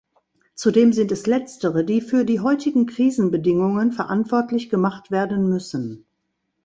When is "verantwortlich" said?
3.91-4.71